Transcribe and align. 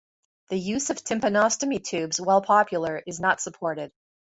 The 0.49 0.57
use 0.57 0.89
of 0.89 0.97
tympanostomy 0.97 1.83
tubes, 1.83 2.19
while 2.19 2.41
popular, 2.41 3.03
is 3.05 3.19
not 3.19 3.39
supported. 3.39 3.91